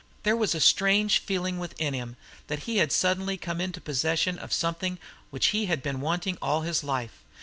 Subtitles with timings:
[0.23, 2.17] There was a strange feeling within him
[2.47, 4.97] that he had suddenly come into possession of something
[5.29, 7.23] which he had been wanting all his life.